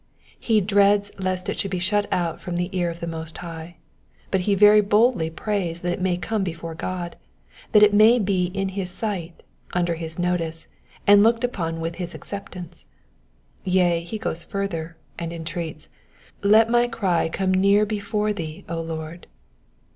[0.39, 3.75] He dreads lest it should be shut out from the ear of the Most High,
[4.31, 7.17] but he very boldly prays that it may come before God,
[7.71, 9.43] that it may be in his sight,
[9.73, 10.67] under his notice,
[11.05, 12.85] and looked upon with bis acceptance;
[13.63, 18.81] yea, he goes further, and entreats, '* Let my cry come near before thee, O
[18.81, 19.27] Lord.'